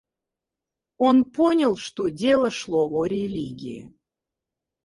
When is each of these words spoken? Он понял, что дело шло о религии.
Он 0.97 1.25
понял, 1.25 1.75
что 1.77 2.09
дело 2.09 2.49
шло 2.49 2.89
о 2.89 3.05
религии. 3.05 3.93